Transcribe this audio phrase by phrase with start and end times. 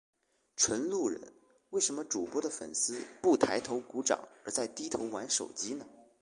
[0.55, 1.21] 纯路人，
[1.69, 5.85] 为什么主播的粉丝不抬头鼓掌而是在低头玩手机呢？